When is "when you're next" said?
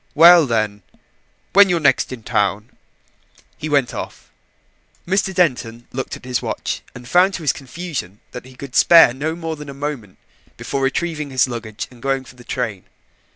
1.53-2.11